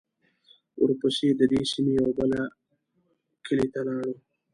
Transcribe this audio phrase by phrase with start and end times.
[0.81, 2.31] ورپسې د دې سیمې یوه بل
[3.45, 4.13] کلي ته لاړو.